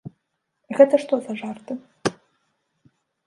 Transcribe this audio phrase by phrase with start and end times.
[0.77, 1.73] Гэта што за жарты?